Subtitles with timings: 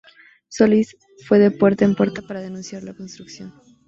[0.47, 0.97] Solis
[1.27, 3.53] fue de puerta en puerta para denunciar la construcción.